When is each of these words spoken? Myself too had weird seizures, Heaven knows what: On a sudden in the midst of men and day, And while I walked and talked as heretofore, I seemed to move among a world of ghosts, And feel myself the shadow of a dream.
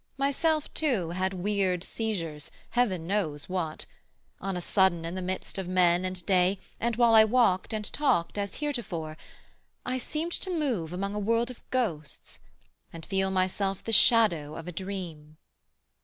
Myself 0.17 0.73
too 0.73 1.11
had 1.11 1.31
weird 1.35 1.83
seizures, 1.83 2.49
Heaven 2.71 3.05
knows 3.05 3.47
what: 3.47 3.85
On 4.39 4.57
a 4.57 4.59
sudden 4.61 5.05
in 5.05 5.13
the 5.13 5.21
midst 5.21 5.59
of 5.59 5.67
men 5.67 6.05
and 6.05 6.25
day, 6.25 6.59
And 6.79 6.95
while 6.95 7.13
I 7.13 7.23
walked 7.23 7.71
and 7.71 7.85
talked 7.93 8.35
as 8.39 8.55
heretofore, 8.55 9.15
I 9.85 9.99
seemed 9.99 10.31
to 10.41 10.49
move 10.49 10.91
among 10.91 11.13
a 11.13 11.19
world 11.19 11.51
of 11.51 11.61
ghosts, 11.69 12.39
And 12.91 13.05
feel 13.05 13.29
myself 13.29 13.83
the 13.83 13.91
shadow 13.91 14.55
of 14.55 14.67
a 14.67 14.71
dream. 14.71 15.37